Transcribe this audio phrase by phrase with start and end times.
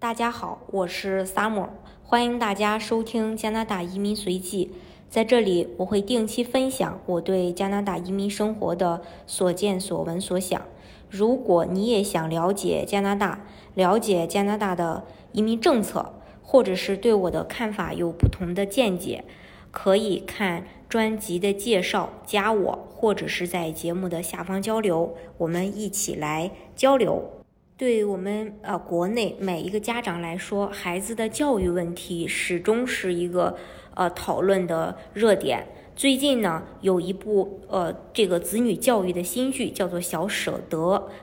[0.00, 1.68] 大家好，我是 Summer，
[2.02, 4.72] 欢迎大家收听加拿大移民随记。
[5.10, 10.62] 在这里，我会定期分享我对加拿大移民生活的所见所闻所想。
[11.10, 13.44] 如果你也想了解加拿大，
[13.74, 19.22] 了解加拿大的移民政策，或者是对我的看法有不同的见解，
[19.70, 27.39] 可以看专辑的介绍，加我，或者是在节目的下方交流，我们一起来交流。
[27.80, 33.56] 对我们呃国内每一个家长来说，孩子的教育问题始终是一个
[33.94, 35.66] 呃讨论的热点。
[35.96, 40.78] 最近呢，有一部呃这个子女教育的新剧，叫做《小舍得》，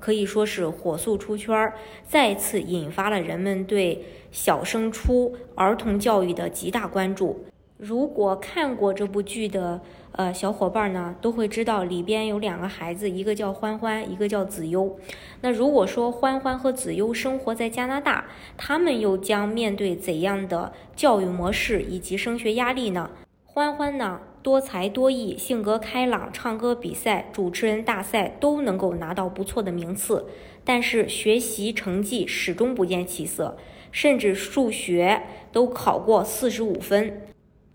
[0.00, 1.74] 可以说是火速出圈儿，
[2.08, 7.44] 再次引发了人们对小升初儿童教育的极大关注。
[7.80, 9.80] 如果看过这部剧的
[10.12, 14.98] 呃小伙伴呢，都会知道里边有两个孩子，一个叫欢欢，一个叫子悠。
[15.40, 18.26] 那如果说欢欢和子悠生活在加拿大，
[18.58, 23.10] 他们又将面对怎样的教育模式以及升学压力呢？
[23.46, 30.26] 欢欢呢，多才多艺，性格开朗，唱歌比赛、主持人大赛都能够拿到不错的名次，
[30.62, 33.56] 但是学习成绩始终不见起色，
[33.90, 37.22] 甚至数学都考过四十五分。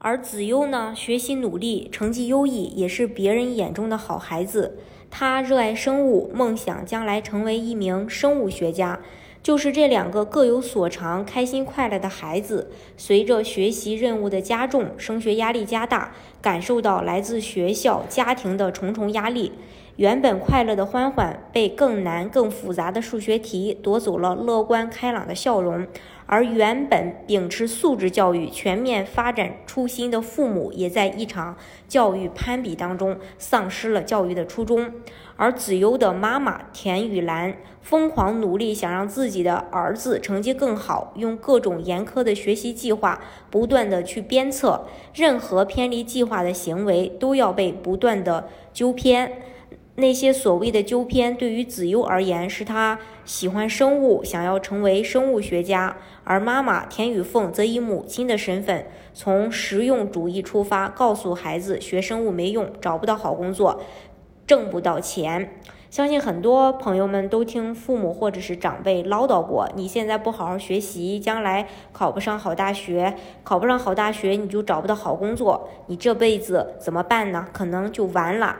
[0.06, 4.78] 而子悠呢，学习努力，成绩优异，也是别人眼中的好孩子。
[5.09, 9.00] 他热爱生物，梦想将来成为一名生物学家。
[9.42, 19.53] 就是这两个各有所长、开心快乐的孩子，随着学习任务的加重，升学压力加大，感受到来自学校、家庭的重重压力。
[19.95, 25.88] 原本快乐的欢欢，被更难、更复杂的数学题夺走了乐观开朗的笑容。
[26.28, 31.56] 而原本秉持素质教育、全面发展初心的父母，也在一场
[31.88, 34.92] 教育攀比当中丧失了教育的初衷。
[35.36, 49.42] 而子悠的妈妈田雨岚疯狂努力，想让自己的儿子成绩更好，用各种严苛的学习计划不断的去鞭策，任何偏离计划的行为都要被不断的纠偏。
[49.98, 55.95] 那些所谓的纠偏，对于子悠而言，是他喜欢生物，想要成为生物学家；
[56.26, 63.82] 而妈妈田雨凤则以母亲的身份，从实用主义出发，告诉孩子学生物没用，找不到好工作，
[64.45, 65.50] 挣不到钱。
[65.89, 77.48] 相信很多朋友们都听父母或者是长辈唠叨过：你现在不好好学习，将来考不上好大学，考不上好大学你就找不到好工作，你这辈子怎么办呢？
[77.54, 78.58] 可能就完了。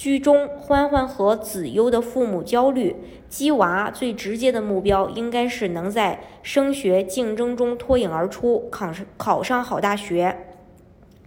[0.00, 2.96] 剧中欢欢和子悠的父母焦虑，
[3.28, 10.54] 鸡娃最直接的目标应该是能在升学竞争中脱颖而出，考上考上好大学。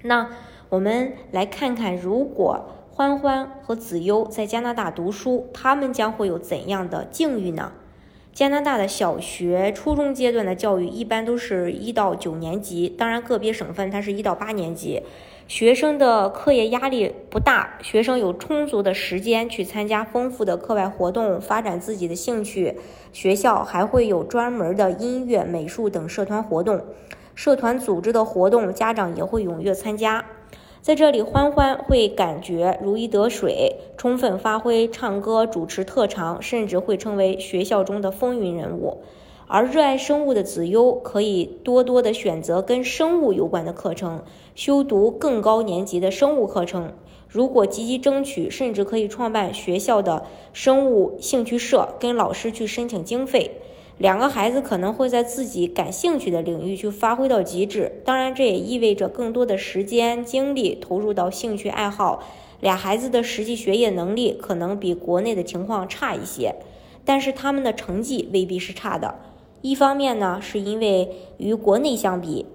[0.02, 0.28] 那
[0.70, 7.74] 我们来看看，如果欢欢和子悠在加拿大读书，他们将会有怎样的境遇呢？
[8.34, 15.04] 加拿大的小学、初中阶段的教育一般都是一到九年级，当然个别省份它是一到八年级。
[15.48, 22.78] 学生的课业压力不大，学生有充足的时间去参加丰富的课外活动，发展自己的兴趣。
[23.12, 26.82] 学校还会有专门的音乐、美术等社团活动，
[27.36, 30.26] 社团组织的活动，家长也会踊跃参加。
[30.82, 39.02] 在这里，欢欢会感觉如鱼得水，充分发挥唱歌、主持特长，甚至会成为学校中的风云人物。
[39.48, 44.24] 而热爱生物的子悠可以多多的选择跟生物有关的课程，
[44.56, 46.94] 修读更高年级的生物课程。
[47.28, 53.52] 如果积极争取，甚至可以创办学校的生物兴趣社，跟老师去申请经费。
[53.98, 58.02] 两个孩子可能会在自己感兴趣的领域去发挥到极致。
[58.04, 62.24] 当然，这也意味着更多的时间精力投入到兴趣爱好。
[62.60, 66.56] 俩孩子的实际学业能力可能比国内的情况差一些，
[67.04, 69.16] 但是他们的成绩未必是差的。
[69.64, 72.46] 一方面呢，是因为与国内相比，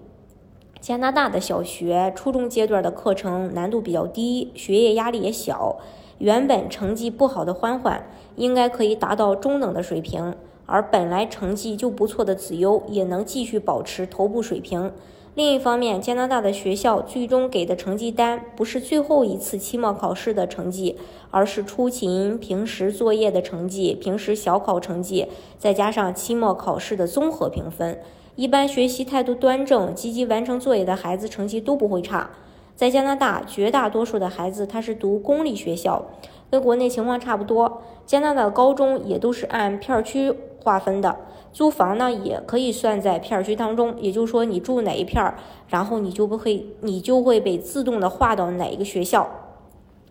[0.79, 5.79] 加拿大的小学、初中阶段的课程难度比较低，学业压力也小。
[6.19, 10.37] 原本成绩不好的欢欢，应该可以达到中等的水平，
[10.69, 14.93] 而本来成绩就不错的子悠，也能继续保持头部水平。
[15.35, 20.97] 另一方面，加拿大的学校最终给的成绩单不是最后一次期末考试的成绩，
[21.31, 25.27] 而是出勤、平时作业的成绩、平时小考成绩，
[25.59, 27.99] 再加上期末考试的综合评分。
[28.37, 32.31] 一般学习态度端正、积极完成作业的孩子，成绩都不会差。
[32.79, 36.05] 在加拿大，绝大多数的孩子他是读公立学校，
[36.49, 37.83] 跟国内情况差不多。
[38.07, 40.33] 加拿大的高中也都是按片区
[40.63, 41.17] 划分的。
[41.53, 45.35] 租房呢也可以算在片区当中，也就是说你住哪一片儿，
[45.67, 49.29] 然后你就不会，你就会被自动的划到哪一个学校。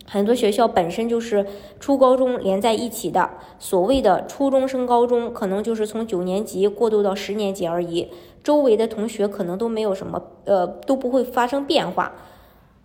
[0.04, 1.46] 很多学校本身就是
[1.80, 8.10] 初高中连在一起的，所谓的初中升高中，可能就是从九年级过渡到十年级而已。
[8.44, 12.12] 周围的同学可能都没有什么，呃，都不会发生变化。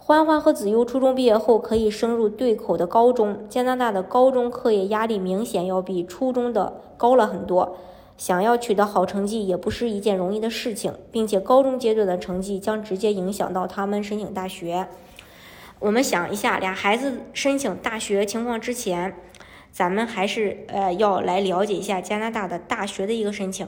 [0.05, 3.47] 欢欢和子悠初中毕业后可以升入对口的高中。
[3.47, 7.77] 加拿大的高中课业压力明显要比初中的高了很多，
[8.17, 14.89] 想要取得好成绩也不是一件容易的事情，并且高中阶段的成绩将直接影响到他们申请大学。
[15.79, 19.15] 我们想一下，俩孩子申请大学情况之前，
[19.71, 23.65] 咱们还是呃要来了解一下加拿大的大学的一个申请。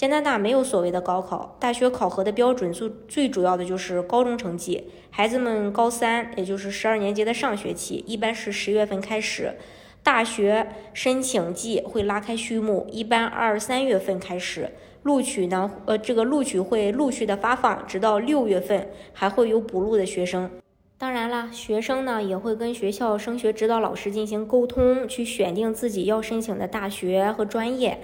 [0.00, 4.84] 加拿大没有所谓的高考，大学考核的标准最最主要的就是高中成绩。
[5.10, 9.56] 孩子们高三，也就是十二年级的上学期，一般是十月份开始，
[10.02, 14.70] 大学申请季会拉开序幕，一般二三月份开始
[15.02, 20.50] 录取呢，呃，这个录取会陆续的发放，直到六月份还会有补录的学生。
[20.96, 27.98] 当然了，学生呢也会跟学校升学指导老师进行沟通，去选定自己要申请的大学和专业。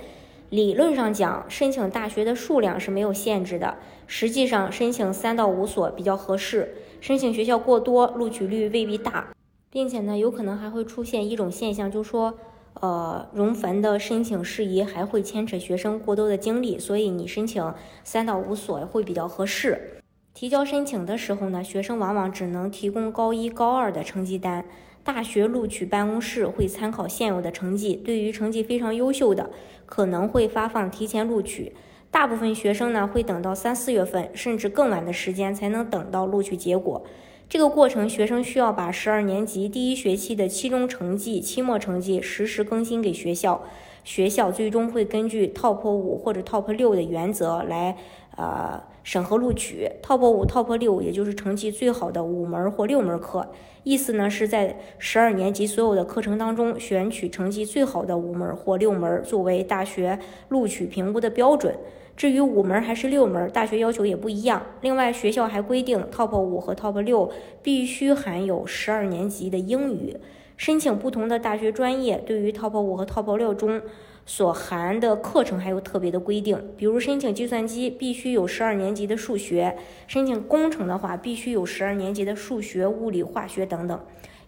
[0.50, 3.76] 理论上讲，申请大学的数量是没有限制的，
[4.06, 6.76] 实际上申请三到五所比较合适。
[7.00, 9.28] 申请学校过多，录取率未必大，
[9.70, 12.34] 并且呢，有可能还会出现一种现象，就是说，
[12.74, 20.00] 呃，融分的申请事宜还会牵扯学生过多的精力，所以你申请三到五所会比较合适。
[20.32, 24.64] 提交申请的时候呢，学生往往只能提供高一、高二的成绩单。
[25.06, 29.48] 大学录取办公室会参考现有的成绩，对于成绩非常优秀的，
[29.86, 31.72] 可能会发放提前录取。
[32.10, 37.04] 大部分学生呢，会等到三四月份，甚至更晚的时间才能等到录取结果。
[37.48, 43.62] 这个过程，学生需要把十二年级第一学期的期中成绩、期末成绩实时更新给学校。
[44.02, 47.96] 学校最终会根据 TOP 五或者 TOP 六的原则来，
[48.36, 49.88] 呃，审核录取。
[50.02, 53.46] TOP 五、TOP 六，也就是成绩最好的五门或六门课。
[53.84, 60.18] 意思呢，是在十二年级所有的课程当中，选取成绩最好的五门或六门作为大学
[60.48, 61.78] 录取评估的标准。
[62.16, 64.60] 至于五门还是六门，大学要求也不一样。
[64.80, 67.30] 另外，学校还规定，TOP 五和 TOP 六
[67.62, 70.16] 必须含有十二年级的英语。
[70.56, 73.80] 申请不同的大学专业，对于 TOP 五和 TOP 六中
[74.26, 76.62] 所含的课程还有特别的规定。
[76.76, 83.98] 比如申请计算机必须有十二年级的数学，申请工程的话必须有十二年级的数学、物理、化学等等。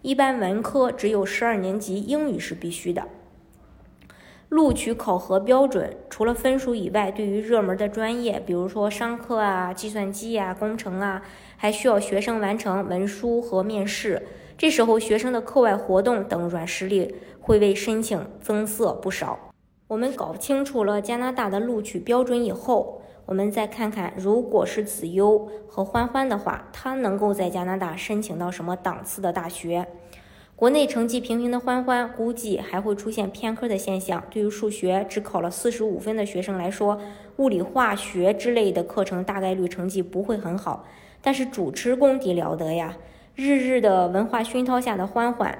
[0.01, 3.07] 一般文科只有十二年级英语是必须的。
[4.49, 11.21] 录取考核标准除了分数以外，对于热门的专业，比如说商科啊、计算机啊、工程啊，
[11.55, 14.23] 还需要学生完成文书和面试。
[14.57, 19.48] 这时候，学生的课外活动等软实力会为申请增色不少。
[19.89, 29.87] 我们搞清楚了加拿大的录取标准以后，我们再看看，如果是子优和欢欢的话，他能够在加拿大申请到什么档次的大学？
[30.55, 34.23] 国内成绩平平的欢欢，估计还会出现偏科的现象。
[34.29, 37.01] 对于数学只考了四十五分的学生来说，
[37.37, 40.85] 物理、化学之类的课程大概率成绩不会很好。
[41.19, 42.95] 但是主持功底了得呀！
[43.33, 45.57] 日日的文化熏陶下的欢欢，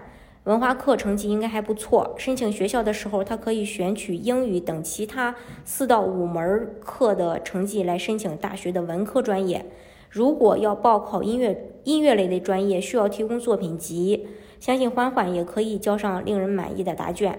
[0.50, 2.16] 文化课成绩应该还不错。
[2.18, 9.64] 申请学校的时候，他可以选取英语等其他四到五门课的成绩来申请大学的文科专业。
[10.10, 14.26] 如果要报考音乐音乐类的专业，需要提供作品集，
[14.60, 17.38] 相信欢欢也可以交上令人满意的答卷。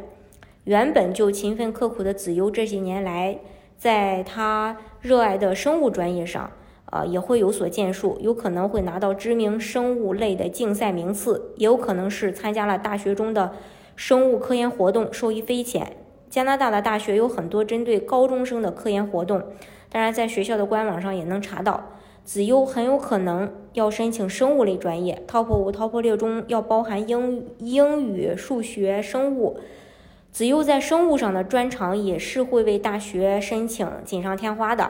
[0.63, 3.37] 原本就勤奋刻苦的子悠，这些年来
[3.77, 6.49] 在他热爱的生物专业上。
[6.91, 13.53] 呃，也会有所建树，有可能会拿到知名生物类的竞赛名次，也有可能是参加了大学中的
[13.97, 15.97] 生物科研活动，受益匪浅。
[16.29, 19.43] 加拿大的大学有很多针对高中生的科研活动，
[19.91, 21.91] 当然在学校的官网上也能查到。
[22.23, 29.59] 子优很有可能要申请生物类专业，Top 五、Top 六中要包含英英语、数学、生物。
[30.31, 34.89] 子优在生物上的专长也是会为大学申请锦上添花的。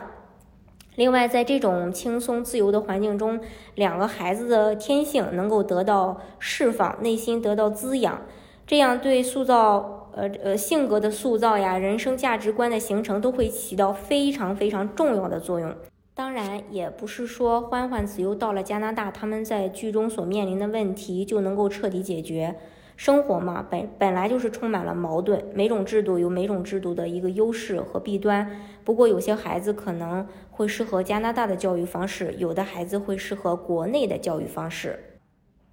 [1.00, 3.40] 另外，在这种轻松自由的环境中，
[3.74, 8.20] 两个孩子的天性能够得到释放，内心得到滋养，
[8.66, 15.74] 这样对塑造呃呃性格的塑造呀，人生价值观的形成都会起到非常非常重要的作用。
[16.14, 22.56] 当然，也不是说欢欢子悠到了加拿大，他们在剧中所面临的问题就能够彻底解决。
[23.00, 28.46] 生活嘛，本本来就是充满了矛盾，每种制度有每种制度的一个优势和弊端。
[28.84, 35.18] 不过，有些孩子可能会适合加拿大的教育方式，有的孩子会适合国内的教育方式。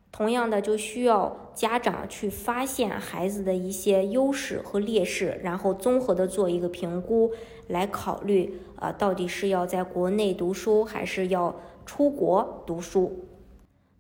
[0.10, 7.34] 同样的，就需要家长去发现孩子的一些优势和劣势，然后综合的做一个评估，
[7.68, 11.54] 来考虑啊，到底是要在国内读书，还是要
[11.86, 13.26] 出国读书。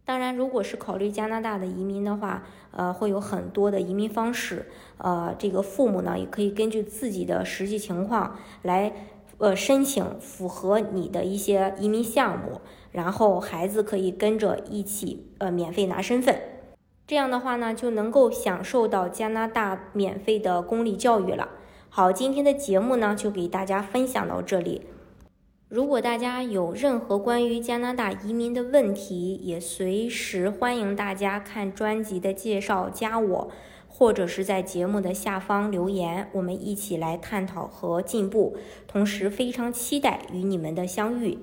[0.07, 4.67] 当然，如果是考虑加拿大的移民的话，呃，会有很多的移民方式。
[4.99, 8.93] 呃，这个父母呢，也可以根据自己的实际情况来，
[9.37, 12.61] 呃，申请符合你的一些移民项目，
[12.93, 16.39] 然后孩子可以跟着一起，呃，免费拿身份。
[17.05, 21.49] 这样的话呢，就能够享受到加拿大免费的公立教育了。
[21.89, 24.83] 好，今天的节目呢，就给大家分享到这里。
[25.69, 33.51] 如果大家有任何关于加拿大移民的问题，也随时欢迎大家看专辑的介绍加我，
[33.85, 38.55] 或者是在节目的下方留言，我们一起来探讨和进步。
[38.87, 41.37] 同时，非常期待与你们的相遇。